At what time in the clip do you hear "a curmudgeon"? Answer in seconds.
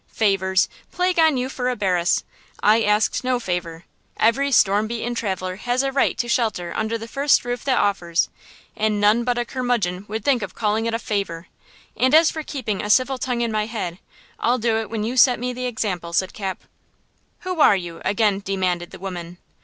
9.37-10.05